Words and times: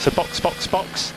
So 0.00 0.10
box, 0.10 0.40
box, 0.40 0.66
box. 0.66 1.14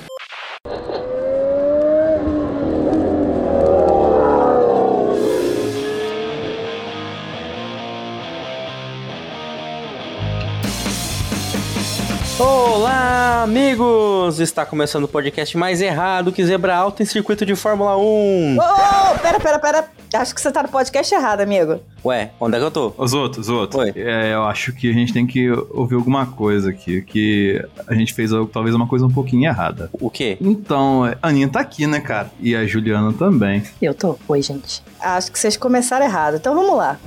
Olá, 12.39 13.43
amigos! 13.43 14.39
Está 14.39 14.65
começando 14.65 15.03
o 15.03 15.07
podcast 15.07 15.57
mais 15.57 15.81
errado 15.81 16.31
que 16.31 16.45
Zebra 16.45 16.75
Alta 16.75 17.03
em 17.03 17.05
circuito 17.05 17.45
de 17.45 17.55
Fórmula 17.55 17.97
1. 17.97 18.57
Ô, 18.57 19.19
pera, 19.19 19.39
pera, 19.39 19.59
pera. 19.59 19.98
Acho 20.13 20.33
que 20.33 20.41
você 20.41 20.51
tá 20.51 20.63
no 20.63 20.69
podcast 20.69 21.13
errado, 21.13 21.41
amigo. 21.41 21.79
Ué, 22.03 22.31
onde 22.39 22.55
é 22.55 22.59
que 22.59 22.65
eu 22.65 22.71
tô? 22.71 22.93
Os 22.97 23.13
outros, 23.13 23.47
os 23.47 23.55
outros. 23.55 23.81
Oi. 23.81 23.93
É, 23.95 24.33
eu 24.33 24.43
acho 24.43 24.73
que 24.73 24.89
a 24.89 24.93
gente 24.93 25.13
tem 25.13 25.27
que 25.27 25.49
ouvir 25.71 25.95
alguma 25.95 26.25
coisa 26.25 26.69
aqui, 26.69 27.01
que 27.01 27.63
a 27.87 27.93
gente 27.93 28.13
fez 28.13 28.31
talvez 28.51 28.73
uma 28.73 28.87
coisa 28.87 29.05
um 29.05 29.11
pouquinho 29.11 29.45
errada. 29.45 29.89
O 29.93 30.09
quê? 30.09 30.37
Então, 30.41 31.03
a 31.21 31.27
Aninha 31.27 31.47
tá 31.47 31.59
aqui, 31.59 31.85
né, 31.85 31.99
cara? 31.99 32.31
E 32.39 32.55
a 32.55 32.65
Juliana 32.65 33.13
também. 33.13 33.63
Eu 33.81 33.93
tô. 33.93 34.17
Oi, 34.27 34.41
gente. 34.41 34.81
Acho 34.99 35.31
que 35.31 35.37
vocês 35.37 35.55
começaram 35.55 36.05
errado. 36.05 36.37
Então 36.37 36.55
vamos 36.55 36.75
lá. 36.75 36.97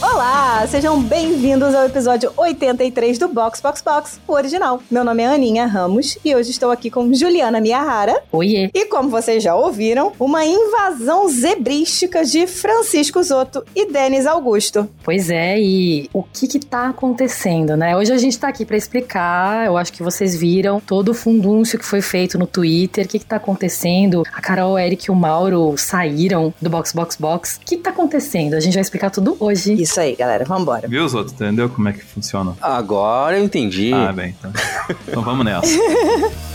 Olá, 0.00 0.64
sejam 0.68 1.02
bem-vindos 1.02 1.74
ao 1.74 1.86
episódio 1.86 2.32
83 2.36 3.18
do 3.18 3.28
Box 3.28 3.60
Box 3.60 3.82
Box, 3.82 4.20
o 4.28 4.32
original. 4.32 4.80
Meu 4.88 5.02
nome 5.02 5.22
é 5.24 5.26
Aninha 5.26 5.66
Ramos 5.66 6.18
e 6.24 6.34
hoje 6.34 6.50
estou 6.50 6.70
aqui 6.70 6.88
com 6.88 7.12
Juliana 7.12 7.60
Miyahara. 7.60 8.22
Oiê. 8.30 8.70
E 8.72 8.86
como 8.86 9.08
vocês 9.08 9.42
já 9.42 9.56
ouviram, 9.56 10.12
uma 10.20 10.44
invasão 10.44 11.28
zebrística 11.28 12.24
de 12.24 12.46
Francisco 12.46 13.20
Zotto 13.22 13.64
e 13.74 13.90
Denis 13.90 14.24
Augusto. 14.24 14.88
Pois 15.02 15.30
é, 15.30 15.60
e 15.60 16.08
o 16.12 16.22
que 16.22 16.46
que 16.46 16.60
tá 16.60 16.88
acontecendo, 16.88 17.76
né? 17.76 17.96
Hoje 17.96 18.12
a 18.12 18.18
gente 18.18 18.38
tá 18.38 18.48
aqui 18.48 18.64
pra 18.64 18.76
explicar, 18.76 19.66
eu 19.66 19.76
acho 19.76 19.92
que 19.92 20.02
vocês 20.02 20.36
viram 20.36 20.78
todo 20.80 21.08
o 21.10 21.14
fundúncio 21.14 21.78
que 21.78 21.84
foi 21.84 22.00
feito 22.00 22.38
no 22.38 22.46
Twitter, 22.46 23.04
o 23.04 23.08
que 23.08 23.18
que 23.18 23.26
tá 23.26 23.36
acontecendo. 23.36 24.22
A 24.32 24.40
Carol, 24.40 24.74
o 24.74 24.78
Eric 24.78 25.08
e 25.08 25.10
o 25.10 25.14
Mauro 25.14 25.74
saíram 25.76 26.54
do 26.62 26.70
Box 26.70 26.92
Box 26.92 27.16
Box. 27.16 27.56
O 27.56 27.60
que 27.64 27.76
que 27.76 27.82
tá 27.82 27.90
acontecendo? 27.90 28.54
A 28.54 28.60
gente 28.60 28.74
vai 28.74 28.82
explicar 28.82 29.10
tudo 29.10 29.36
hoje. 29.40 29.71
Isso 29.80 30.00
aí, 30.00 30.14
galera, 30.16 30.44
vambora. 30.44 30.88
Viu 30.88 31.04
os 31.04 31.14
outros? 31.14 31.32
Entendeu 31.34 31.68
como 31.68 31.88
é 31.88 31.92
que 31.92 32.04
funciona? 32.04 32.54
Agora 32.60 33.38
eu 33.38 33.44
entendi. 33.44 33.92
Ah, 33.92 34.12
bem, 34.12 34.34
então. 34.38 34.52
então 35.08 35.22
vamos 35.22 35.44
nessa. 35.44 35.68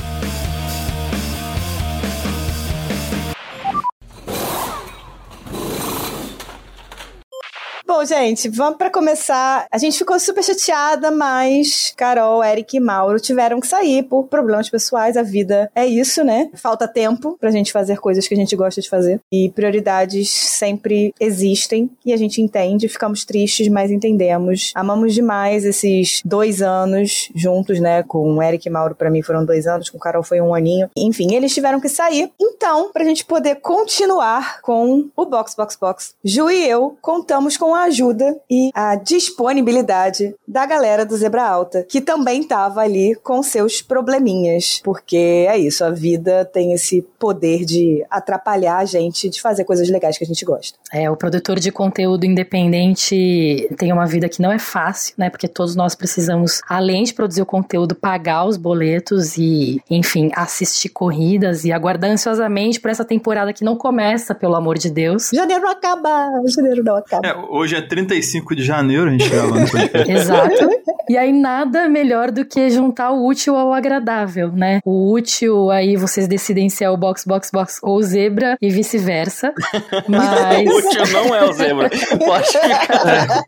Bom, 7.97 8.05
gente, 8.05 8.47
vamos 8.47 8.77
para 8.77 8.91
começar. 8.91 9.65
A 9.71 9.77
gente 9.79 9.97
ficou 9.97 10.19
super 10.19 10.43
chateada, 10.43 11.09
mas 11.09 11.95
Carol, 11.97 12.43
Eric 12.43 12.77
e 12.77 12.79
Mauro 12.79 13.19
tiveram 13.19 13.59
que 13.59 13.65
sair 13.65 14.03
por 14.03 14.25
problemas 14.25 14.69
pessoais. 14.69 15.17
A 15.17 15.23
vida 15.23 15.71
é 15.73 15.83
isso, 15.83 16.23
né? 16.23 16.47
Falta 16.53 16.87
tempo 16.87 17.35
pra 17.39 17.49
gente 17.49 17.71
fazer 17.71 17.97
coisas 17.97 18.27
que 18.27 18.35
a 18.35 18.37
gente 18.37 18.55
gosta 18.55 18.81
de 18.81 18.87
fazer. 18.87 19.19
E 19.33 19.49
prioridades 19.49 20.29
sempre 20.29 21.11
existem 21.19 21.89
e 22.05 22.13
a 22.13 22.17
gente 22.17 22.39
entende. 22.39 22.87
Ficamos 22.87 23.25
tristes, 23.25 23.67
mas 23.67 23.89
entendemos. 23.89 24.71
Amamos 24.75 25.15
demais 25.15 25.65
esses 25.65 26.21
dois 26.23 26.61
anos 26.61 27.31
juntos, 27.33 27.79
né? 27.79 28.03
Com 28.03 28.43
Eric 28.43 28.67
e 28.67 28.71
Mauro, 28.71 28.93
pra 28.93 29.09
mim, 29.09 29.23
foram 29.23 29.43
dois 29.43 29.65
anos. 29.65 29.89
Com 29.89 29.97
Carol 29.97 30.21
foi 30.21 30.39
um 30.39 30.53
aninho. 30.53 30.87
Enfim, 30.95 31.33
eles 31.33 31.51
tiveram 31.51 31.81
que 31.81 31.89
sair. 31.89 32.31
Então, 32.39 32.91
pra 32.93 33.03
gente 33.03 33.25
poder 33.25 33.55
continuar 33.55 34.61
com 34.61 35.09
o 35.15 35.25
Box 35.25 35.55
Box 35.55 35.75
Box, 35.75 36.13
Ju 36.23 36.51
e 36.51 36.69
eu 36.69 36.95
contamos 37.01 37.57
com 37.57 37.73
a 37.73 37.86
ajuda 37.87 38.35
e 38.49 38.69
a 38.73 38.95
disponibilidade 38.95 40.35
da 40.47 40.65
galera 40.65 41.05
do 41.05 41.17
Zebra 41.17 41.43
Alta, 41.43 41.85
que 41.87 42.01
também 42.01 42.43
tava 42.43 42.81
ali 42.81 43.15
com 43.23 43.41
seus 43.41 43.81
probleminhas, 43.81 44.81
porque 44.83 45.45
é 45.49 45.57
isso, 45.57 45.83
a 45.83 45.89
vida 45.89 46.45
tem 46.45 46.73
esse 46.73 47.01
poder 47.19 47.65
de 47.65 48.05
atrapalhar 48.09 48.77
a 48.77 48.85
gente 48.85 49.29
de 49.29 49.41
fazer 49.41 49.63
coisas 49.63 49.89
legais 49.89 50.17
que 50.17 50.23
a 50.23 50.27
gente 50.27 50.45
gosta. 50.45 50.77
É, 50.91 51.09
o 51.09 51.15
produtor 51.15 51.59
de 51.59 51.71
conteúdo 51.71 52.25
independente 52.25 53.67
tem 53.77 53.91
uma 53.91 54.05
vida 54.05 54.29
que 54.29 54.41
não 54.41 54.51
é 54.51 54.59
fácil, 54.59 55.13
né? 55.17 55.29
Porque 55.29 55.47
todos 55.47 55.75
nós 55.75 55.95
precisamos, 55.95 56.61
além 56.67 57.03
de 57.03 57.13
produzir 57.13 57.41
o 57.41 57.45
conteúdo, 57.45 57.95
pagar 57.95 58.45
os 58.45 58.57
boletos 58.57 59.37
e, 59.37 59.81
enfim, 59.89 60.31
assistir 60.35 60.89
corridas 60.89 61.65
e 61.65 61.71
aguardar 61.71 62.11
ansiosamente 62.11 62.79
por 62.79 62.89
essa 62.89 63.05
temporada 63.05 63.53
que 63.53 63.63
não 63.63 63.75
começa, 63.75 64.35
pelo 64.35 64.55
amor 64.55 64.77
de 64.77 64.89
Deus. 64.89 65.29
Janeiro 65.33 65.63
não 65.63 65.71
acaba, 65.71 66.31
janeiro 66.47 66.83
não 66.83 66.95
acaba. 66.95 67.27
É, 67.27 67.35
hoje 67.35 67.75
é 67.77 67.81
35 67.81 68.55
de 68.55 68.63
janeiro, 68.63 69.07
a 69.07 69.11
gente 69.11 69.29
gravando 69.29 69.63
esse 69.63 69.71
podcast. 69.71 70.11
Exato. 70.11 70.69
E 71.09 71.17
aí 71.17 71.31
nada 71.31 71.87
melhor 71.87 72.31
do 72.31 72.43
que 72.43 72.69
juntar 72.69 73.11
o 73.11 73.25
útil 73.25 73.55
ao 73.55 73.73
agradável, 73.73 74.51
né? 74.51 74.81
O 74.83 75.13
útil 75.13 75.71
aí 75.71 75.95
vocês 75.95 76.27
decidem 76.27 76.69
se 76.69 76.83
é 76.83 76.89
o 76.89 76.97
box 76.97 77.23
box 77.25 77.49
box 77.49 77.79
ou 77.81 78.01
zebra 78.01 78.57
e 78.61 78.69
vice-versa. 78.69 79.53
Mas 80.07 80.67
O 80.67 80.77
útil 80.77 81.13
não 81.13 81.33
é 81.33 81.45
o 81.45 81.53
zebra. 81.53 81.89
Pode 81.89 82.47
ficar. 82.47 83.43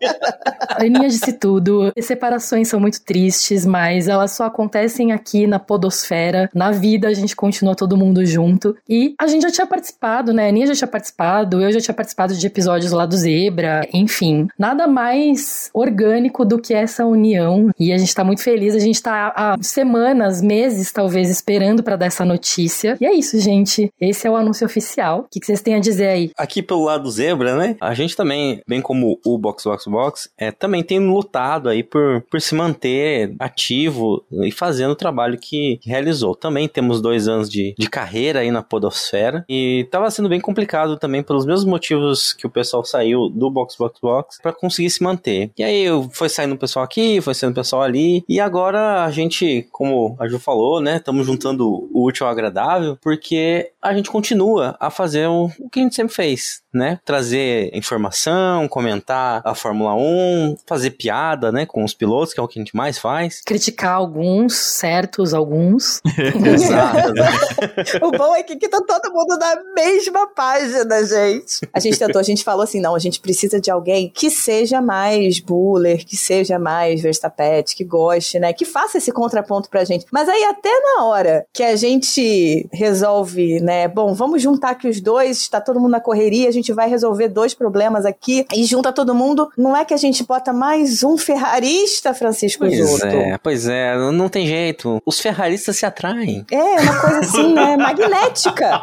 a 0.70 0.82
Aninha 0.82 1.10
disse 1.10 1.34
tudo. 1.34 1.92
As 1.98 2.06
separações 2.06 2.70
são 2.70 2.80
muito 2.80 3.02
tristes, 3.02 3.66
mas 3.66 4.08
elas 4.08 4.32
só 4.32 4.46
acontecem 4.46 5.12
aqui 5.12 5.46
na 5.46 5.60
podosfera. 5.60 6.50
Na 6.54 6.72
vida 6.72 7.08
a 7.10 7.14
gente 7.14 7.36
continua 7.36 7.76
todo 7.76 7.98
mundo 7.98 8.26
junto. 8.26 8.76
E 8.88 9.16
a 9.20 9.28
gente 9.28 9.42
já 9.42 9.52
tinha 9.52 9.68
participado, 9.68 10.32
né? 10.32 10.46
A 10.46 10.50
Aninha 10.50 10.68
já 10.68 10.76
tinha 10.76 10.88
participado, 10.88 11.62
eu 11.62 11.72
já 11.72 11.82
tinha 11.82 11.94
participado 11.94 12.34
de 12.34 12.48
episódios 12.48 12.92
lá 12.92 13.06
do 13.06 13.18
Zebra, 13.18 13.82
enfim. 13.94 14.19
Nada 14.58 14.88
mais 14.88 15.70
orgânico 15.74 16.46
do 16.46 16.60
que 16.60 16.74
essa 16.74 17.06
união. 17.06 17.70
E 17.80 17.92
a 17.94 17.98
gente 17.98 18.14
tá 18.14 18.24
muito 18.24 18.44
feliz. 18.44 18.76
A 18.76 18.80
gente 18.80 19.02
tá 19.02 19.34
há 19.36 19.58
semanas, 19.62 20.42
meses, 20.42 20.92
talvez, 20.92 21.30
esperando 21.30 21.84
pra 21.84 21.96
dar 21.96 22.08
essa 22.08 22.26
notícia. 22.26 22.98
E 23.00 23.06
é 23.06 23.14
isso, 23.14 23.40
gente. 23.40 23.92
Esse 24.00 24.28
é 24.28 24.32
o 24.32 24.36
anúncio 24.36 24.66
oficial. 24.66 25.22
O 25.22 25.28
que 25.30 25.46
vocês 25.46 25.62
têm 25.62 25.76
a 25.76 25.80
dizer 25.80 26.08
aí? 26.08 26.32
Aqui 26.38 26.62
pelo 26.62 26.84
lado 26.84 27.04
do 27.04 27.12
Zebra, 27.12 27.56
né? 27.56 27.76
A 27.80 27.94
gente 27.94 28.16
também, 28.16 28.62
bem 28.68 28.82
como 28.82 29.20
o 29.26 29.38
Box 29.38 29.64
Box 29.64 29.86
Box, 29.88 30.30
é, 30.38 30.52
também 30.52 30.84
tem 30.84 31.00
lutado 31.00 31.70
aí 31.70 31.84
por, 31.84 32.22
por 32.30 32.42
se 32.42 32.56
manter 32.56 33.36
ativo 33.40 34.24
e 34.44 34.52
fazendo 34.52 34.92
o 34.92 34.96
trabalho 34.96 35.38
que 35.38 35.80
realizou. 35.86 36.36
Também 36.36 36.68
temos 36.68 37.02
dois 37.02 37.28
anos 37.28 37.50
de, 37.50 37.74
de 37.78 37.90
carreira 37.90 38.40
aí 38.40 38.52
na 38.52 38.62
podosfera 38.62 39.46
e 39.48 39.88
tava 39.92 40.10
sendo 40.12 40.30
bem 40.30 40.40
complicado 40.40 40.98
também 40.98 41.24
pelos 41.24 41.46
mesmos 41.46 41.66
motivos 41.66 42.34
que 42.34 42.48
o 42.48 42.50
pessoal 42.50 42.84
saiu 42.84 43.30
do 43.30 43.50
Box 43.50 43.76
Box 43.78 44.00
Box 44.02 44.09
para 44.42 44.54
conseguir 44.54 44.90
se 44.90 45.04
manter. 45.04 45.52
E 45.58 45.64
aí 45.64 45.86
foi 46.12 46.30
saindo 46.30 46.56
o 46.56 46.58
pessoal 46.58 46.84
aqui, 46.84 47.22
foi 47.22 47.34
saindo 47.34 47.54
o 47.54 47.56
pessoal 47.56 47.82
ali 47.82 48.24
e 48.28 48.40
agora 48.40 49.04
a 49.04 49.12
gente, 49.12 49.68
como 49.72 50.16
a 50.20 50.28
Ju 50.28 50.40
falou, 50.40 50.82
né? 50.82 50.98
Estamos 50.98 51.26
juntando 51.26 51.68
o 51.68 52.06
útil 52.06 52.26
ao 52.26 52.32
agradável 52.32 52.98
porque 53.02 53.72
a 53.82 53.94
gente 53.94 54.10
continua 54.10 54.76
a 54.80 54.90
fazer 54.90 55.28
o, 55.28 55.50
o 55.60 55.70
que 55.70 55.80
a 55.80 55.84
gente 55.84 55.96
sempre 55.96 56.14
fez, 56.14 56.62
né? 56.74 57.00
Trazer 57.06 57.72
informação, 57.74 58.68
comentar 58.68 59.42
a 59.46 59.56
Fórmula 59.56 59.96
1, 59.96 60.58
fazer 60.66 60.92
piada, 60.92 61.52
né, 61.52 61.66
com 61.66 61.84
os 61.84 61.94
pilotos, 61.94 62.34
que 62.34 62.40
é 62.40 62.44
o 62.44 62.48
que 62.48 62.60
a 62.60 62.62
gente 62.62 62.76
mais 62.76 62.98
faz. 62.98 63.42
Criticar 63.46 63.96
alguns, 63.96 64.56
certos 64.56 65.34
alguns. 65.34 66.02
Exato. 66.46 67.14
né? 67.14 67.30
O 68.02 68.12
bom 68.12 68.36
é 68.36 68.44
que 68.44 68.54
aqui 68.54 68.68
tá 68.68 68.82
todo 68.82 69.14
mundo 69.14 69.38
na 69.38 69.56
mesma 69.76 70.28
página, 70.28 71.04
gente. 71.04 71.68
A 71.74 71.80
gente 71.80 71.98
tentou, 71.98 72.20
a 72.20 72.24
gente 72.24 72.44
falou 72.44 72.64
assim, 72.64 72.80
não, 72.80 72.96
a 72.96 73.00
gente 73.00 73.20
precisa 73.20 73.60
de 73.60 73.70
alguém 73.70 73.99
que 74.08 74.30
seja 74.30 74.82
mais 74.82 75.40
Buller, 75.40 76.06
que 76.06 76.16
seja 76.16 76.58
mais 76.58 77.02
Verstappen, 77.02 77.64
que 77.76 77.84
goste, 77.84 78.40
né, 78.40 78.54
que 78.54 78.66
faça 78.66 78.98
esse 78.98 79.12
contraponto 79.12 79.70
pra 79.70 79.84
gente. 79.84 80.06
Mas 80.12 80.30
aí 80.30 80.44
até 80.44 80.70
na 80.70 81.06
hora 81.06 81.46
que 81.54 81.64
a 81.64 81.76
gente 81.76 82.68
resolve, 82.72 83.60
né, 83.60 83.88
bom, 83.88 84.14
vamos 84.14 84.42
juntar 84.42 84.72
aqui 84.72 84.88
os 84.88 85.02
dois, 85.02 85.48
tá 85.48 85.60
todo 85.60 85.80
mundo 85.80 85.92
na 85.92 86.00
correria, 86.00 86.48
a 86.48 86.52
gente 86.52 86.72
vai 86.72 86.90
resolver 86.90 87.28
dois 87.28 87.54
problemas 87.54 88.06
aqui 88.06 88.46
e 88.54 88.64
junta 88.64 88.94
todo 88.94 89.16
mundo, 89.16 89.50
não 89.58 89.76
é 89.76 89.84
que 89.84 89.94
a 89.94 89.98
gente 89.98 90.24
bota 90.24 90.54
mais 90.54 91.04
um 91.04 91.18
ferrarista, 91.18 92.14
Francisco 92.14 92.60
Pois 92.60 93.02
é, 93.02 93.38
pois 93.42 93.68
é, 93.68 93.98
não 94.12 94.30
tem 94.30 94.46
jeito. 94.46 95.02
Os 95.06 95.20
ferraristas 95.20 95.78
se 95.78 95.86
atraem. 95.86 96.46
É, 96.52 96.82
uma 96.82 97.02
coisa 97.02 97.20
assim, 97.20 97.54
né? 97.54 97.76
Magnética. 97.78 98.82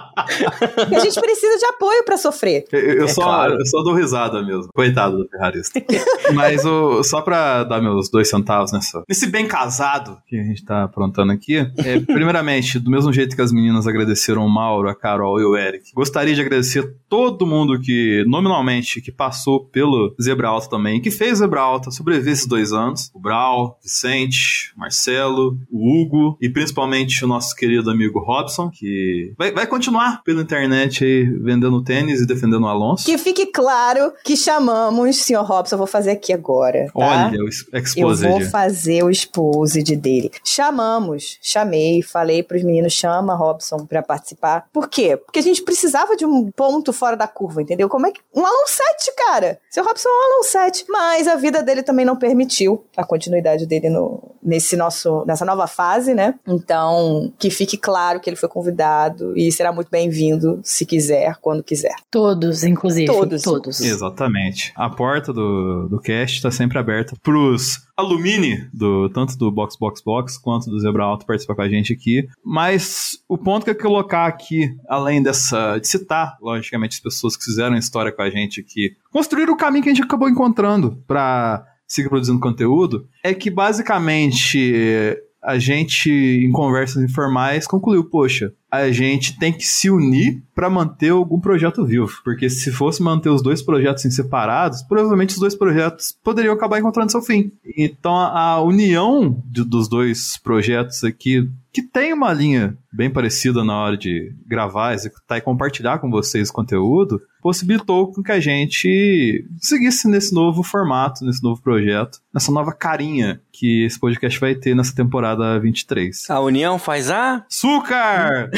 E 0.91 0.97
a 0.97 0.99
gente 1.01 1.21
precisa 1.21 1.59
de 1.59 1.65
apoio 1.67 2.05
pra 2.05 2.17
sofrer. 2.17 2.65
Eu, 2.73 2.81
eu 2.81 3.05
É 3.05 3.09
só, 3.09 3.23
claro. 3.23 3.59
eu 3.59 3.67
só 3.67 3.83
dou 3.83 3.95
risada 3.95 4.43
mesmo. 4.43 4.69
Coitado 4.75 5.06
do 5.11 5.29
ferrarista. 5.29 5.83
Mas 6.35 6.65
o, 6.65 7.03
só 7.03 7.21
pra 7.21 7.65
dar 7.65 7.81
meus 7.81 8.11
dois 8.11 8.29
centavos 8.29 8.73
nessa, 8.73 9.03
nesse 9.09 9.27
bem 9.27 9.47
casado 9.47 10.19
que 10.27 10.39
a 10.39 10.45
gente 10.45 10.65
tá 10.65 10.85
aprontando 10.85 11.33
aqui, 11.33 11.57
é, 11.57 12.01
primeiramente, 12.07 12.79
do 12.79 12.91
mesmo 12.91 13.13
jeito 13.13 13.37
que 13.37 13.43
as 13.43 13.53
meninas 13.53 13.87
agradeceram 13.87 14.45
o 14.45 14.51
Mauro, 14.51 14.89
a 14.89 14.95
Carol 14.95 15.41
e 15.41 15.45
o 15.45 15.57
Eric, 15.57 15.93
gostaria 15.95 16.35
de 16.35 16.41
agradecer 16.41 16.97
todo 17.09 17.47
mundo 17.47 17.81
que, 17.81 18.25
nominalmente, 18.27 19.01
que 19.01 19.13
passou 19.13 19.65
pelo 19.65 20.15
Zebra 20.21 20.49
Alta 20.49 20.69
também, 20.69 21.01
que 21.01 21.11
fez 21.11 21.39
Zebra 21.39 21.61
Alta 21.61 21.91
sobreviver 21.91 22.33
esses 22.33 22.47
dois 22.47 22.73
anos. 22.73 23.11
O 23.15 23.21
Brau, 23.21 23.79
Vicente, 23.83 24.73
Marcelo, 24.77 25.59
o 25.71 26.03
Hugo 26.03 26.37
e 26.41 26.49
principalmente 26.49 27.25
o 27.25 27.29
nosso 27.29 27.55
querido 27.55 27.91
amigo 27.91 28.19
Robson, 28.19 28.71
que 28.71 29.33
vai, 29.37 29.53
vai 29.53 29.67
continuar 29.67 30.23
pela 30.23 30.43
internet 30.43 31.05
aí 31.05 31.25
vendendo 31.25 31.83
tênis 31.83 32.21
e 32.21 32.27
defendendo 32.27 32.65
o 32.65 32.69
Alonso. 32.69 33.05
Que 33.05 33.19
fique 33.19 33.47
claro 33.47 34.13
que 34.25 34.37
chamamos 34.37 34.96
Vamos, 34.97 35.17
senhor 35.17 35.45
Robson, 35.45 35.75
eu 35.75 35.79
vou 35.79 35.87
fazer 35.87 36.11
aqui 36.13 36.33
agora. 36.33 36.87
Tá? 36.87 37.27
Olha, 37.29 37.39
o 37.39 37.49
Eu 37.73 37.81
Exposed. 37.81 38.27
vou 38.29 38.41
fazer 38.41 39.05
o 39.05 39.11
exposed 39.11 39.95
dele. 39.97 40.31
Chamamos, 40.43 41.39
chamei, 41.43 42.01
falei 42.01 42.43
pros 42.43 42.63
meninos, 42.63 42.95
chama 42.95 43.35
Robson 43.35 43.85
pra 43.87 44.03
participar. 44.03 44.67
Por 44.73 44.89
quê? 44.89 45.17
Porque 45.17 45.39
a 45.39 45.43
gente 45.43 45.63
precisava 45.63 46.17
de 46.17 46.25
um 46.25 46.51
ponto 46.51 46.93
fora 46.95 47.15
da 47.17 47.29
curva, 47.29 47.61
entendeu? 47.61 47.89
Como 47.91 48.07
é 48.07 48.11
que. 48.11 48.21
Um 48.35 48.45
Alan 48.47 48.67
7, 48.67 49.13
cara! 49.17 49.59
Seu 49.71 49.85
Robson 49.85 50.09
é 50.09 50.13
um 50.13 50.35
Alan 50.35 50.43
7. 50.45 50.85
Mas 50.89 51.29
a 51.29 51.35
vida 51.37 51.63
dele 51.63 51.83
também 51.83 52.07
não 52.07 52.17
permitiu 52.17 52.83
a 52.97 53.05
continuidade 53.05 53.67
dele 53.67 53.91
no, 53.91 54.23
nesse 54.47 54.77
nosso, 54.77 55.25
nessa 55.27 55.45
nova 55.45 55.67
fase, 55.67 56.15
né? 56.15 56.35
Então, 56.47 57.33
que 57.39 57.51
fique 57.51 57.77
claro 57.77 58.21
que 58.21 58.31
ele 58.31 58.37
foi 58.37 58.49
convidado 58.49 59.37
e 59.37 59.51
será 59.51 59.73
muito 59.73 59.91
bem-vindo 59.91 60.61
se 60.63 60.87
quiser, 60.87 61.37
quando 61.41 61.65
quiser. 61.65 61.97
Todos, 62.11 62.63
inclusive. 62.63 63.07
Todos. 63.07 63.43
Todos. 63.43 63.81
Exatamente. 63.81 64.73
A 64.77 64.89
porta 64.89 65.33
do, 65.33 65.89
do 65.89 66.01
cast 66.01 66.37
está 66.37 66.51
sempre 66.51 66.79
aberta 66.79 67.17
pros 67.23 67.85
alumini, 67.97 68.69
do, 68.73 69.09
tanto 69.09 69.37
do 69.37 69.51
Box 69.51 69.77
Box 69.77 70.03
Box 70.03 70.39
quanto 70.39 70.71
do 70.71 70.79
Zebra 70.79 71.03
Alto 71.03 71.27
participar 71.27 71.55
com 71.55 71.63
a 71.63 71.69
gente 71.69 71.93
aqui. 71.93 72.29
Mas 72.45 73.19
o 73.29 73.37
ponto 73.39 73.65
que 73.65 73.71
eu 73.71 73.75
quero 73.75 73.89
colocar 73.89 74.27
aqui, 74.27 74.77
além 74.89 75.23
dessa. 75.23 75.79
de 75.79 75.89
citar, 75.89 76.37
logicamente, 76.41 76.97
as 76.97 77.01
pessoas 77.01 77.37
que 77.37 77.45
fizeram 77.45 77.77
história 77.77 78.13
com 78.13 78.23
a 78.23 78.31
gente 78.31 78.61
aqui, 78.61 78.97
construíram 79.11 79.55
o 79.55 79.57
caminho 79.57 79.83
que 79.83 79.89
a 79.89 79.95
gente 79.95 80.05
acabou 80.05 80.29
encontrando 80.29 81.03
para 81.07 81.65
seguir 81.87 82.09
produzindo 82.09 82.41
conteúdo, 82.41 83.07
é 83.23 83.33
que 83.35 83.51
basicamente 83.51 85.19
a 85.43 85.59
gente, 85.61 86.11
em 86.11 86.51
conversas 86.51 87.03
informais, 87.05 87.69
concluiu, 87.69 88.03
poxa, 88.05 88.53
a 88.69 88.91
gente 88.91 89.39
tem 89.39 89.53
que 89.53 89.65
se 89.65 89.89
unir 89.89 90.43
para 90.53 90.69
manter 90.69 91.11
algum 91.11 91.39
projeto 91.39 91.85
vivo. 91.87 92.11
Porque 92.25 92.51
se 92.51 92.73
fosse 92.73 93.01
manter 93.01 93.29
os 93.29 93.41
dois 93.43 93.63
projetos 93.63 94.05
em 94.05 94.11
separados, 94.11 94.83
provavelmente 94.83 95.35
os 95.35 95.39
dois 95.39 95.55
projetos 95.55 96.13
poderiam 96.25 96.53
acabar 96.53 96.81
encontrando 96.81 97.13
seu 97.13 97.23
fim. 97.23 97.53
Então 97.77 98.13
a 98.17 98.61
união 98.61 99.41
de- 99.47 99.63
dos 99.65 99.89
dois 99.89 100.37
projetos 100.43 101.05
aqui, 101.05 101.49
que 101.73 101.83
tem 101.83 102.13
uma 102.13 102.33
linha 102.33 102.77
bem 102.93 103.09
parecida 103.09 103.63
na 103.63 103.77
hora 103.79 103.97
de 103.97 104.35
gravar, 104.49 104.95
executar 104.95 105.39
e 105.39 105.43
compartilhar 105.43 105.99
com 105.99 106.11
vocês 106.11 106.49
o 106.51 106.53
conteúdo, 106.53 107.21
possibilitou 107.47 108.13
com 108.13 108.25
que 108.25 108.33
a 108.33 108.41
gente 108.41 109.47
seguisse 109.61 110.09
nesse 110.09 110.35
novo 110.35 110.65
formato, 110.65 111.25
nesse 111.25 111.41
novo 111.45 111.63
projeto, 111.63 112.19
nessa 112.35 112.51
nova 112.51 112.73
carinha 112.73 113.41
que 113.53 113.85
esse 113.85 114.01
podcast 114.01 114.41
vai 114.41 114.57
ter 114.57 114.75
nessa 114.75 114.93
temporada 114.93 115.57
23. 115.61 116.29
A 116.29 116.41
união 116.41 116.77
faz 116.77 117.09
a. 117.09 117.45
Açúcar! 117.49 118.51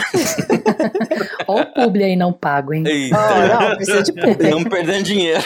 Ó 1.47 1.61
o 1.61 1.67
publi 1.67 2.03
aí 2.03 2.17
não 2.17 2.33
pago, 2.33 2.73
hein? 2.73 2.83
Eita. 2.87 3.17
Oh, 3.17 3.63
não, 3.63 3.77
precisa 3.77 4.03
de 4.03 4.13
público. 4.15 4.43
Estamos 4.43 4.65
perdendo 4.65 5.03
dinheiro. 5.03 5.43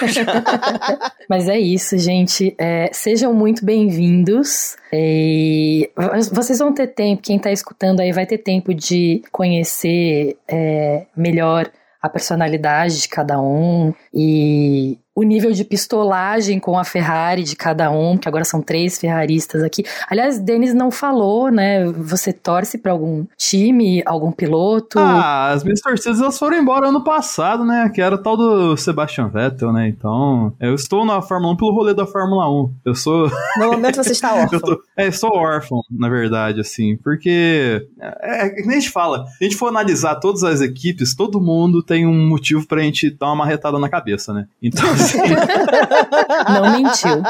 Mas 1.28 1.48
é 1.48 1.58
isso, 1.58 1.98
gente. 1.98 2.54
É, 2.56 2.90
sejam 2.92 3.34
muito 3.34 3.64
bem-vindos. 3.64 4.76
E 4.92 5.90
vocês 6.30 6.60
vão 6.60 6.72
ter 6.72 6.86
tempo, 6.88 7.22
quem 7.22 7.40
tá 7.40 7.50
escutando 7.50 7.98
aí 7.98 8.12
vai 8.12 8.24
ter 8.24 8.38
tempo 8.38 8.72
de 8.72 9.20
conhecer 9.32 10.36
é, 10.46 11.06
melhor 11.16 11.68
a 12.02 12.08
personalidade 12.08 13.00
de 13.00 13.08
cada 13.08 13.40
um 13.40 13.94
e 14.12 14.98
o 15.14 15.22
nível 15.22 15.52
de 15.52 15.64
pistolagem 15.64 16.58
com 16.58 16.78
a 16.78 16.84
Ferrari 16.84 17.44
de 17.44 17.54
cada 17.54 17.90
um, 17.90 18.16
que 18.16 18.26
agora 18.28 18.44
são 18.44 18.62
três 18.62 18.98
ferraristas 18.98 19.62
aqui. 19.62 19.84
Aliás, 20.08 20.38
Denis 20.38 20.72
não 20.72 20.90
falou, 20.90 21.50
né? 21.50 21.84
Você 21.92 22.32
torce 22.32 22.78
para 22.78 22.92
algum 22.92 23.26
time, 23.36 24.02
algum 24.06 24.32
piloto? 24.32 24.98
Ah, 24.98 25.50
as 25.50 25.62
minhas 25.62 25.80
torcidas 25.80 26.20
elas 26.20 26.38
foram 26.38 26.56
embora 26.56 26.88
ano 26.88 27.04
passado, 27.04 27.64
né? 27.64 27.90
Que 27.94 28.00
era 28.00 28.14
o 28.14 28.18
tal 28.18 28.36
do 28.36 28.76
Sebastian 28.76 29.28
Vettel, 29.28 29.72
né? 29.72 29.86
Então, 29.88 30.52
eu 30.58 30.74
estou 30.74 31.04
na 31.04 31.20
Fórmula 31.20 31.52
1 31.52 31.56
pelo 31.56 31.72
rolê 31.72 31.94
da 31.94 32.06
Fórmula 32.06 32.50
1. 32.50 32.74
Eu 32.84 32.94
sou. 32.94 33.30
No 33.58 33.70
momento 33.72 33.96
você 33.96 34.12
está 34.12 34.30
Eu 34.34 34.42
órfão. 34.44 34.60
tô, 34.60 34.82
é, 34.96 35.06
eu 35.08 35.12
sou 35.12 35.30
órfão, 35.30 35.82
na 35.90 36.08
verdade, 36.08 36.60
assim, 36.60 36.96
porque 36.96 37.86
é, 38.00 38.46
é 38.46 38.62
nem 38.62 38.78
a 38.78 38.80
gente 38.80 38.90
fala, 38.90 39.26
se 39.26 39.36
a 39.40 39.44
gente 39.44 39.56
for 39.56 39.68
analisar 39.68 40.16
todas 40.16 40.42
as 40.42 40.60
equipes, 40.60 41.14
todo 41.14 41.40
mundo 41.40 41.82
tem 41.82 42.06
um 42.06 42.28
motivo 42.28 42.66
pra 42.66 42.80
gente 42.80 43.10
dar 43.10 43.26
uma 43.26 43.36
marretada 43.36 43.78
na 43.78 43.88
cabeça, 43.88 44.32
né? 44.32 44.46
Então, 44.62 44.82
assim, 45.02 45.18
Não 46.48 46.72
mentiu. 46.72 47.22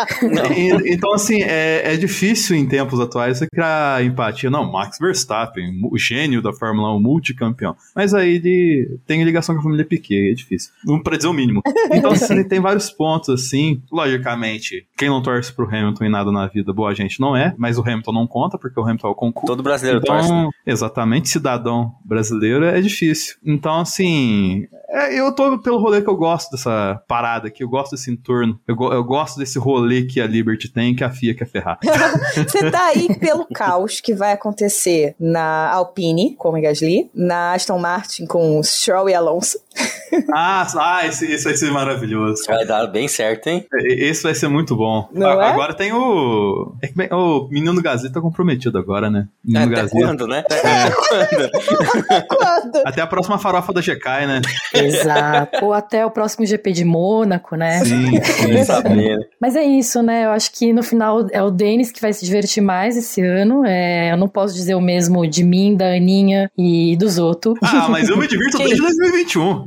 e- 0.57 0.93
então, 0.95 1.13
assim 1.15 1.43
é, 1.43 1.93
é 1.95 1.97
difícil 1.97 2.57
em 2.57 2.67
tempos 2.67 3.01
atuais 3.01 3.39
você 3.39 3.47
criar 3.53 4.05
empatia. 4.05 4.51
Não, 4.51 4.71
Max 4.71 4.99
Verstappen, 5.01 5.81
o 5.91 5.99
gênio 5.99 6.43
da 6.43 6.53
Fórmula 6.53 6.95
1, 6.97 7.01
multicampeão. 7.01 7.75
Mas 7.95 8.15
aí 8.15 8.37
ele 8.37 8.99
tem 9.07 9.23
ligação 9.25 9.55
com 9.55 9.61
a 9.61 9.65
família 9.65 9.85
Piquet, 9.85 10.31
é 10.31 10.35
difícil. 10.35 10.71
Vamos 10.85 11.03
pra 11.03 11.17
dizer 11.17 11.29
o 11.29 11.33
mínimo. 11.33 11.63
Então, 11.93 12.13
assim, 12.13 12.43
tem 12.45 12.61
vários 12.61 12.91
pontos, 12.91 13.29
assim. 13.29 13.83
Logicamente, 13.91 14.87
quem 14.97 15.09
não 15.09 15.23
torce 15.23 15.53
pro 15.53 15.67
Hamilton 15.67 16.05
em 16.05 16.11
nada 16.11 16.31
na 16.33 16.47
vida, 16.47 16.73
boa 16.73 16.95
gente 16.95 17.21
não 17.21 17.37
é, 17.37 17.55
mas 17.57 17.79
o 17.79 17.83
Hamilton 17.83 18.13
não 18.13 18.27
conta, 18.27 18.59
porque 18.59 18.79
o 18.79 18.83
Hamilton 18.83 19.09
é 19.09 19.11
o 19.11 19.15
concurso. 19.15 19.47
Todo 19.47 19.63
brasileiro 19.63 20.01
Então, 20.03 20.17
torce. 20.17 20.33
né? 20.33 20.49
exatamente, 20.67 21.29
cidadão 21.29 21.93
brasileiro 22.05 22.65
é 22.65 22.81
difícil. 22.81 23.37
Então, 23.45 23.81
assim, 23.81 24.67
é, 24.91 25.19
eu 25.19 25.33
tô 25.35 25.59
pelo 25.59 25.79
rolê 25.79 26.03
que 26.03 26.09
eu 26.09 26.17
gosto 26.17 26.51
dessa 26.51 27.01
parada 27.09 27.49
aqui, 27.49 27.62
eu 27.62 27.69
gosto 27.69 27.93
desse 27.93 28.11
entorno, 28.11 28.59
eu, 28.67 28.75
go- 28.76 28.93
eu 28.93 29.03
gosto 29.05 29.38
desse 29.38 29.59
rolê 29.59 30.03
que 30.05 30.20
a 30.20 30.26
Liberty 30.26 30.69
tem, 30.69 30.94
que 30.94 31.05
a 31.05 31.11
FIA 31.11 31.35
quer 31.35 31.47
ferrar. 31.49 31.79
Você 32.35 32.70
tá 32.70 32.87
aí 32.87 33.14
pelo 33.19 33.47
caos 33.47 34.00
que 34.00 34.14
vai 34.14 34.32
acontecer 34.32 35.14
na 35.19 35.70
Alpine, 35.70 36.35
com 36.37 36.50
o 36.50 36.61
Gasly, 36.61 37.11
na 37.14 37.55
Aston 37.55 37.79
Martin 37.79 38.26
com 38.26 38.59
o 38.59 38.64
Stroll 38.64 39.09
e 39.09 39.14
Alonso. 39.14 39.59
ah, 40.34 40.67
ah 40.79 41.06
esse, 41.06 41.31
esse 41.31 41.44
vai 41.44 41.56
ser 41.56 41.70
maravilhoso. 41.70 42.43
Vai 42.46 42.64
dar 42.64 42.87
bem 42.87 43.08
certo, 43.08 43.49
hein? 43.49 43.67
Esse 43.84 44.23
vai 44.23 44.34
ser 44.34 44.49
muito 44.49 44.76
bom. 44.76 45.08
Não 45.12 45.40
A- 45.40 45.44
é? 45.46 45.50
Agora 45.50 45.75
tem 45.75 45.93
o. 45.93 46.75
é 46.82 47.14
o 47.14 47.49
menino 47.50 47.75
do 47.75 47.82
Gasly 47.82 48.11
tá 48.11 48.20
comprometido 48.20 48.79
agora, 48.79 49.11
né? 49.11 49.26
Menino 49.44 49.73
Até 49.73 49.82
Gasly. 49.82 50.00
quando, 50.00 50.26
né? 50.26 50.44
Até 50.46 50.90
quando? 50.90 52.82
Até 52.84 53.00
a 53.02 53.06
próxima 53.06 53.38
farofa 53.38 53.73
da 53.73 53.81
GK, 53.81 54.26
né? 54.26 54.40
Exato. 54.75 55.64
Ou 55.64 55.73
até 55.73 56.05
o 56.05 56.11
próximo 56.11 56.46
GP 56.46 56.73
de 56.73 56.84
Mônaco, 56.84 57.56
né? 57.56 57.81
Sim, 57.84 58.20
sim. 58.23 58.46
Nem 58.49 58.64
saber. 58.64 59.19
Mas 59.40 59.56
é 59.56 59.62
isso, 59.62 60.02
né? 60.02 60.26
Eu 60.26 60.31
acho 60.31 60.52
que 60.52 60.73
no 60.73 60.82
final 60.82 61.26
é 61.31 61.43
o 61.43 61.50
Denis 61.50 61.90
que 61.90 62.00
vai 62.00 62.12
se 62.12 62.25
divertir 62.25 62.62
mais 62.62 62.96
esse 62.96 63.20
ano. 63.20 63.64
É, 63.64 64.12
eu 64.12 64.17
não 64.17 64.29
posso 64.29 64.55
dizer 64.55 64.75
o 64.75 64.81
mesmo 64.81 65.26
de 65.26 65.44
mim, 65.44 65.76
da 65.76 65.87
Aninha 65.87 66.50
e 66.56 66.96
do 66.96 67.08
Zoto. 67.08 67.55
Ah, 67.62 67.88
mas 67.88 68.08
eu 68.08 68.17
me 68.17 68.26
divirto 68.26 68.58
desde 68.58 68.76
2021. 68.81 69.67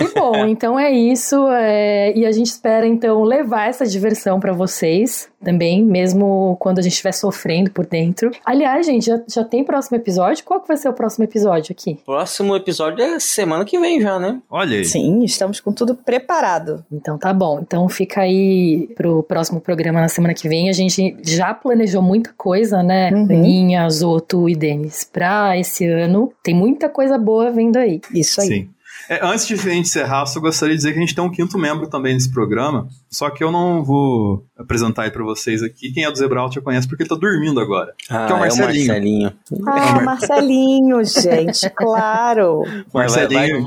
E 0.00 0.14
bom, 0.14 0.46
então 0.46 0.78
é 0.78 0.90
isso. 0.90 1.48
é, 1.50 2.12
e 2.16 2.26
a 2.26 2.32
gente 2.32 2.46
espera 2.46 2.86
então 2.86 3.22
levar 3.22 3.68
essa 3.68 3.86
diversão 3.86 4.40
pra 4.40 4.52
vocês 4.52 5.28
também, 5.42 5.82
mesmo 5.84 6.56
quando 6.60 6.78
a 6.78 6.82
gente 6.82 6.92
estiver 6.92 7.12
sofrendo 7.12 7.70
por 7.70 7.86
dentro. 7.86 8.30
Aliás, 8.44 8.84
gente, 8.86 9.06
já, 9.06 9.20
já 9.26 9.44
tem 9.44 9.64
próximo 9.64 9.96
episódio? 9.96 10.44
Qual 10.44 10.60
que 10.60 10.68
vai 10.68 10.76
ser 10.76 10.88
o 10.88 10.92
próximo 10.92 11.24
episódio 11.24 11.72
aqui? 11.72 11.98
Próximo 12.04 12.54
episódio 12.54 13.02
é 13.02 13.18
semana 13.18 13.64
que 13.64 13.78
vem 13.78 14.00
já, 14.00 14.18
né? 14.18 14.40
Olha 14.50 14.78
aí. 14.78 14.84
Sim, 14.84 15.24
estamos 15.24 15.60
com 15.60 15.72
tudo 15.72 15.94
preparado. 15.94 16.84
Então 16.92 17.18
tá 17.18 17.32
bom. 17.32 17.60
Então 17.60 17.88
fica 17.88 18.20
aí 18.20 18.88
pro 18.94 19.22
próximo 19.22 19.60
programa 19.60 20.00
na 20.00 20.08
semana 20.08 20.34
que 20.34 20.48
vem. 20.48 20.68
A 20.68 20.72
gente 20.72 21.16
já 21.22 21.54
planejou 21.54 22.02
muita 22.02 22.32
coisa, 22.36 22.82
né? 22.82 23.10
Uhum. 23.10 23.24
Aninha, 23.24 23.88
Zoto 23.88 24.48
e 24.48 24.54
Denis, 24.54 25.04
pra 25.04 25.56
esse 25.56 25.86
ano. 25.86 26.32
Tem 26.42 26.54
muita 26.54 26.88
coisa 26.88 27.16
boa 27.16 27.50
vindo 27.50 27.76
aí. 27.76 28.00
Isso 28.12 28.40
aí. 28.40 28.46
Sim. 28.46 28.68
É, 29.10 29.18
antes 29.26 29.44
de 29.44 29.54
a 29.54 29.56
gente 29.56 29.88
encerrar, 29.88 30.20
eu 30.20 30.26
só 30.28 30.38
gostaria 30.38 30.72
de 30.72 30.78
dizer 30.78 30.92
que 30.92 30.98
a 30.98 31.00
gente 31.00 31.16
tem 31.16 31.24
um 31.24 31.30
quinto 31.30 31.58
membro 31.58 31.88
também 31.88 32.14
nesse 32.14 32.30
programa. 32.30 32.86
Só 33.10 33.28
que 33.28 33.42
eu 33.42 33.50
não 33.50 33.82
vou 33.82 34.44
apresentar 34.56 35.02
ele 35.02 35.10
pra 35.10 35.24
vocês 35.24 35.64
aqui. 35.64 35.92
Quem 35.92 36.04
é 36.04 36.10
do 36.12 36.16
Zebralt 36.16 36.54
já 36.54 36.60
conhece 36.60 36.86
porque 36.86 37.02
ele 37.02 37.10
tá 37.10 37.16
dormindo 37.16 37.58
agora. 37.58 37.92
Ah, 38.08 38.26
Que 38.26 38.32
é 38.32 38.36
o 38.36 38.38
Marcelinho. 38.38 38.86
Marcelinho. 38.86 39.32
Ah, 39.66 40.00
Marcelinho, 40.00 41.04
gente, 41.04 41.68
claro. 41.70 42.62
Vai, 42.92 43.08
vai, 43.08 43.26
Marcelinho. 43.26 43.66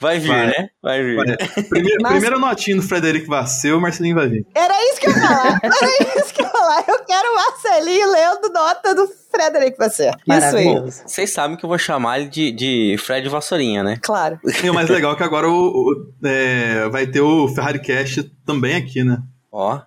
Vai 0.00 0.18
vir, 0.18 0.28
Vai. 0.28 0.46
né? 0.46 0.68
Vai 0.82 1.02
vir. 1.02 1.18
Olha, 1.18 1.36
primeira, 1.68 1.96
Mas- 2.00 2.12
primeira 2.12 2.38
notinha 2.38 2.76
do 2.76 2.82
Frederico 2.82 3.26
Vasseu, 3.28 3.78
o 3.78 3.80
Marcelinho 3.80 4.14
vai 4.16 4.28
vir. 4.28 4.46
Era 4.54 4.74
isso 4.90 5.00
que 5.00 5.06
eu 5.06 5.10
ia 5.12 5.20
falar. 5.20 5.60
Era 5.62 6.20
isso 6.20 6.34
que 6.34 6.40
eu 6.40 6.46
ia 6.46 6.50
falar. 6.50 6.84
Eu 6.88 7.04
quero 7.04 7.28
o 7.32 7.34
Marcelinho 7.36 8.10
lendo 8.10 8.52
nota 8.52 8.94
do 8.94 9.08
Frederico 9.30 9.78
Vasser. 9.78 10.14
Isso 10.26 10.56
aí. 10.56 10.66
Vocês 11.06 11.30
sabem 11.32 11.56
que 11.56 11.64
eu 11.64 11.68
vou 11.68 11.78
chamar 11.78 12.18
ele 12.20 12.28
de, 12.28 12.50
de 12.52 12.96
Fred 12.98 13.28
Vassourinha, 13.28 13.82
né? 13.82 13.98
Claro. 14.02 14.38
E 14.64 14.68
o 14.70 14.74
mais 14.74 14.88
legal 14.88 15.12
é 15.12 15.16
que 15.16 15.22
agora 15.22 15.48
o, 15.48 15.52
o- 15.68 16.12
é, 16.26 16.88
vai 16.88 17.06
ter 17.06 17.20
o 17.20 17.46
Ferrari 17.48 17.80
Cast 17.80 18.22
também 18.46 18.74
aqui, 18.76 19.04
né? 19.04 19.18
Ó, 19.52 19.80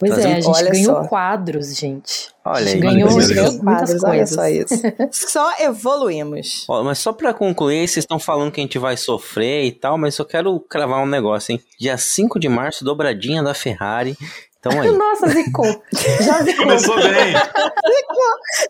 Pois 0.00 0.14
Fazendo- 0.14 0.30
é, 0.30 0.32
a 0.32 0.40
gente 0.40 0.48
Olha 0.56 0.70
ganhou 0.70 0.94
só. 0.94 1.04
quadros, 1.08 1.76
gente. 1.76 2.30
Olha 2.42 2.56
a 2.56 2.62
gente 2.64 2.74
aí, 2.74 2.80
ganhou 2.94 3.10
muitas 3.12 3.58
quadros, 3.58 4.02
olha 4.02 4.12
coisas. 4.16 4.30
só 4.34 4.48
isso. 4.48 4.74
Só 5.12 5.52
evoluímos. 5.60 6.64
Ó, 6.68 6.82
mas 6.82 6.98
só 6.98 7.12
pra 7.12 7.34
concluir, 7.34 7.86
vocês 7.86 7.98
estão 7.98 8.18
falando 8.18 8.50
que 8.50 8.60
a 8.60 8.64
gente 8.64 8.78
vai 8.78 8.96
sofrer 8.96 9.64
e 9.66 9.72
tal, 9.72 9.98
mas 9.98 10.18
eu 10.18 10.24
quero 10.24 10.58
cravar 10.60 11.00
um 11.02 11.06
negócio, 11.06 11.52
hein? 11.52 11.60
Dia 11.78 11.98
5 11.98 12.40
de 12.40 12.48
março, 12.48 12.82
dobradinha 12.82 13.42
da 13.42 13.52
Ferrari. 13.52 14.16
Então 14.58 14.80
aí. 14.80 14.88
Nossa, 14.96 15.28
zicou. 15.28 15.82
Já 16.22 16.42
zicou. 16.44 16.64
Começou 16.64 16.96
bem! 16.96 17.34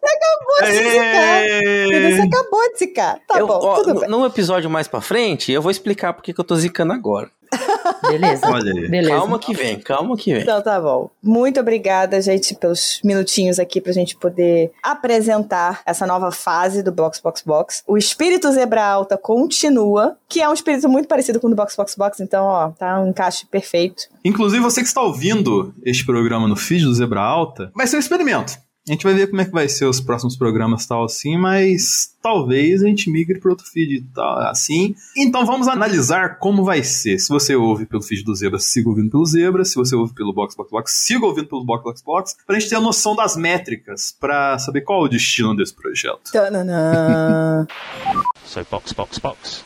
Acabou 0.03 0.67
de 0.67 0.73
zicar. 0.91 1.43
Você 2.17 2.23
acabou 2.23 2.73
de 2.73 2.79
zicar. 2.79 3.21
Tá 3.27 3.39
Eu- 3.39 3.47
bom, 3.47 3.59
ó, 3.63 3.75
tudo 3.77 3.95
no- 3.95 4.01
bem. 4.01 4.09
No 4.09 4.27
episódio 4.27 4.69
mais 4.71 4.89
pra 4.89 5.01
frente, 5.01 5.53
eu 5.53 5.63
vou 5.63 5.71
explicar 5.71 6.13
por 6.13 6.23
que 6.23 6.33
que 6.33 6.41
eu 6.41 6.45
tô 6.45 6.55
zicando 6.57 6.93
agora. 6.93 7.31
Beleza. 8.09 8.47
Olha 8.49 8.73
aí. 8.73 8.89
Beleza. 8.89 9.17
Calma 9.17 9.39
que 9.39 9.55
vem, 9.55 9.81
calma 9.81 10.17
que 10.17 10.33
vem. 10.33 10.43
Então 10.43 10.63
tá 10.63 10.81
bom. 10.81 11.11
Muito 11.23 11.61
obrigada, 11.61 12.21
gente, 12.21 12.55
pelos 12.55 13.01
minutinhos 13.05 13.59
aqui 13.59 13.81
pra 13.81 13.93
gente 13.93 14.17
poder 14.17 14.73
apresentar 14.83 15.83
essa 15.85 16.07
nova 16.07 16.31
fase 16.31 16.83
do 16.83 16.93
Box 16.93 17.21
Box 17.21 17.43
Box. 17.45 17.83
O 17.87 17.97
espírito 17.97 18.51
Zebra 18.53 18.85
Alta 18.85 19.17
continua, 19.17 20.17
que 20.29 20.41
é 20.41 20.49
um 20.49 20.53
espírito 20.53 20.89
muito 20.89 21.09
parecido 21.09 21.41
com 21.41 21.47
o 21.47 21.51
do 21.51 21.57
Box 21.57 21.77
Box 21.77 21.95
Box, 21.97 22.21
então, 22.21 22.45
ó, 22.45 22.71
tá 22.71 23.01
um 23.01 23.09
encaixe 23.09 23.47
perfeito. 23.47 24.05
Inclusive, 24.25 24.63
você 24.63 24.81
que 24.81 24.89
está 24.89 25.03
ouvindo 25.03 25.75
este 25.85 26.05
programa 26.05 26.47
no 26.47 26.57
feed 26.57 26.85
do 26.85 26.95
Zebra 26.95 27.21
Alta, 27.21 27.71
vai 27.75 27.87
ser 27.87 27.97
um 27.97 28.01
experimento. 28.01 28.59
A 28.91 28.93
gente 28.93 29.05
vai 29.05 29.15
ver 29.15 29.29
como 29.29 29.41
é 29.41 29.45
que 29.45 29.53
vai 29.53 29.69
ser 29.69 29.85
os 29.85 30.01
próximos 30.01 30.37
programas 30.37 30.85
tal 30.85 31.05
assim, 31.05 31.39
mas 31.39 32.13
talvez 32.21 32.83
a 32.83 32.89
gente 32.89 33.09
migre 33.09 33.39
para 33.39 33.53
outro 33.53 33.65
feed 33.65 34.05
tal 34.13 34.39
assim. 34.41 34.97
Então 35.17 35.47
vamos 35.47 35.69
analisar 35.69 36.41
como 36.41 36.65
vai 36.65 36.83
ser. 36.83 37.21
Se 37.21 37.29
você 37.29 37.55
ouve 37.55 37.87
pelo 37.87 38.03
feed 38.03 38.25
do 38.25 38.35
Zebra, 38.35 38.59
siga 38.59 38.89
ouvindo 38.89 39.09
pelo 39.09 39.25
Zebra. 39.25 39.65
Se 39.65 39.77
você 39.77 39.95
ouve 39.95 40.13
pelo 40.13 40.33
Box 40.33 40.57
Box 40.57 40.71
Box, 40.73 40.93
siga 40.93 41.25
ouvindo 41.25 41.47
pelo 41.47 41.65
Box 41.65 41.85
Box 41.85 42.03
Box, 42.03 42.37
pra 42.45 42.59
gente 42.59 42.69
ter 42.69 42.75
a 42.75 42.81
noção 42.81 43.15
das 43.15 43.37
métricas, 43.37 44.11
para 44.11 44.59
saber 44.59 44.81
qual 44.81 45.03
é 45.03 45.05
o 45.05 45.09
destino 45.09 45.55
desse 45.55 45.73
projeto. 45.73 46.33
Tananã. 46.33 47.69
So 48.45 48.67
box, 48.69 48.93
box, 48.93 49.21
box. 49.21 49.63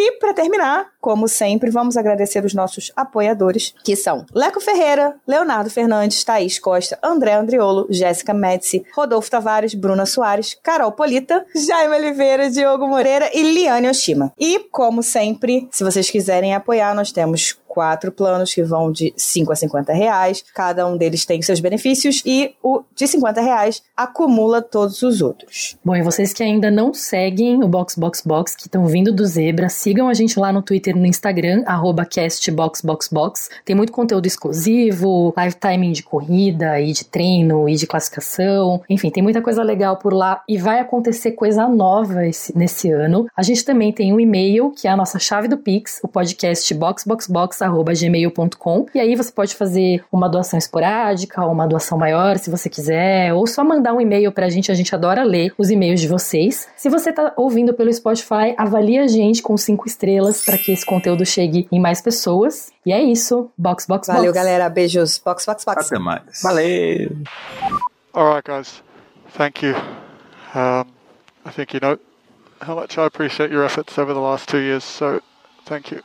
E 0.00 0.12
para 0.12 0.32
terminar, 0.32 0.92
como 1.00 1.26
sempre, 1.26 1.72
vamos 1.72 1.96
agradecer 1.96 2.44
os 2.44 2.54
nossos 2.54 2.92
apoiadores, 2.94 3.74
que 3.82 3.96
são 3.96 4.24
Leco 4.32 4.60
Ferreira, 4.60 5.16
Leonardo 5.26 5.68
Fernandes, 5.68 6.22
Thaís 6.22 6.56
Costa, 6.56 6.96
André 7.02 7.32
Andriolo, 7.34 7.84
Jéssica 7.90 8.32
Médici, 8.32 8.84
Rodolfo 8.94 9.28
Tavares, 9.28 9.74
Bruna 9.74 10.06
Soares, 10.06 10.56
Carol 10.62 10.92
Polita, 10.92 11.44
Jaime 11.52 11.96
Oliveira, 11.96 12.48
Diogo 12.48 12.86
Moreira 12.86 13.28
e 13.34 13.42
Liane 13.42 13.88
Oshima. 13.88 14.32
E, 14.38 14.60
como 14.70 15.02
sempre, 15.02 15.68
se 15.72 15.82
vocês 15.82 16.08
quiserem 16.08 16.54
apoiar, 16.54 16.94
nós 16.94 17.10
temos 17.10 17.58
quatro 17.78 18.10
planos 18.10 18.52
que 18.52 18.60
vão 18.60 18.90
de 18.90 19.14
5 19.16 19.52
a 19.52 19.54
50 19.54 19.92
reais. 19.92 20.44
Cada 20.52 20.84
um 20.84 20.96
deles 20.96 21.24
tem 21.24 21.40
seus 21.40 21.60
benefícios 21.60 22.20
e 22.26 22.56
o 22.60 22.82
de 22.92 23.06
50 23.06 23.40
reais 23.40 23.80
acumula 23.96 24.60
todos 24.60 25.00
os 25.02 25.22
outros. 25.22 25.76
Bom, 25.84 25.94
e 25.94 26.02
vocês 26.02 26.32
que 26.32 26.42
ainda 26.42 26.72
não 26.72 26.92
seguem 26.92 27.62
o 27.62 27.68
Box 27.68 27.94
Box 27.94 28.20
Box, 28.26 28.56
que 28.56 28.62
estão 28.66 28.84
vindo 28.86 29.12
do 29.12 29.24
Zebra, 29.24 29.68
sigam 29.68 30.08
a 30.08 30.14
gente 30.14 30.40
lá 30.40 30.52
no 30.52 30.60
Twitter 30.60 30.96
e 30.96 30.98
no 30.98 31.06
Instagram, 31.06 31.62
castboxboxbox. 32.10 33.48
Tem 33.64 33.76
muito 33.76 33.92
conteúdo 33.92 34.26
exclusivo, 34.26 35.32
live 35.36 35.54
timing 35.54 35.92
de 35.92 36.02
corrida 36.02 36.80
e 36.80 36.92
de 36.92 37.04
treino 37.04 37.68
e 37.68 37.76
de 37.76 37.86
classificação. 37.86 38.82
Enfim, 38.90 39.08
tem 39.08 39.22
muita 39.22 39.40
coisa 39.40 39.62
legal 39.62 39.98
por 39.98 40.12
lá 40.12 40.42
e 40.48 40.58
vai 40.58 40.80
acontecer 40.80 41.32
coisa 41.32 41.68
nova 41.68 42.26
esse, 42.26 42.58
nesse 42.58 42.90
ano. 42.90 43.28
A 43.36 43.42
gente 43.44 43.64
também 43.64 43.92
tem 43.92 44.12
um 44.12 44.18
e-mail, 44.18 44.72
que 44.72 44.88
é 44.88 44.90
a 44.90 44.96
nossa 44.96 45.20
chave 45.20 45.46
do 45.46 45.58
Pix, 45.58 46.00
o 46.02 46.08
podcast 46.08 46.74
boxboxbox.gmail.com. 47.72 48.86
E 48.94 49.00
aí 49.00 49.14
você 49.14 49.32
pode 49.32 49.54
fazer 49.54 50.04
uma 50.10 50.28
doação 50.28 50.58
esporádica, 50.58 51.44
ou 51.44 51.52
uma 51.52 51.66
doação 51.66 51.98
maior, 51.98 52.38
se 52.38 52.50
você 52.50 52.68
quiser, 52.68 53.32
ou 53.34 53.46
só 53.46 53.64
mandar 53.64 53.92
um 53.94 54.00
e-mail 54.00 54.32
pra 54.32 54.48
gente, 54.48 54.70
a 54.70 54.74
gente 54.74 54.94
adora 54.94 55.22
ler 55.22 55.52
os 55.58 55.70
e-mails 55.70 56.00
de 56.00 56.08
vocês. 56.08 56.68
Se 56.76 56.88
você 56.88 57.12
tá 57.12 57.32
ouvindo 57.36 57.74
pelo 57.74 57.92
Spotify, 57.92 58.54
avalie 58.56 58.98
a 58.98 59.06
gente 59.06 59.42
com 59.42 59.56
cinco 59.56 59.86
estrelas 59.86 60.44
para 60.44 60.58
que 60.58 60.72
esse 60.72 60.84
conteúdo 60.84 61.24
chegue 61.24 61.68
em 61.70 61.80
mais 61.80 62.00
pessoas. 62.00 62.70
E 62.84 62.92
é 62.92 63.02
isso. 63.02 63.50
Box, 63.56 63.86
box, 63.86 64.06
Valeu, 64.08 64.32
box. 64.32 64.34
galera. 64.34 64.68
Beijos. 64.68 65.18
Box, 65.18 65.44
box, 65.44 65.64
box. 65.64 65.86
Até 65.86 65.98
mais. 65.98 66.42
Valeu! 66.42 67.10
All 68.14 68.34
right, 68.34 68.44
guys. 68.44 68.82
Thank 69.36 69.64
you. 69.64 69.74
Um, 70.54 70.86
I 71.44 71.50
think 71.50 71.74
you 71.74 71.80
know 71.80 71.98
how 72.60 72.74
much 72.74 72.98
I 72.98 73.04
appreciate 73.06 73.50
your 73.50 73.64
efforts 73.64 73.98
over 73.98 74.14
the 74.14 74.20
last 74.20 74.48
two 74.48 74.58
years, 74.58 74.84
so 74.84 75.20
thank 75.66 75.92
you. 75.92 76.02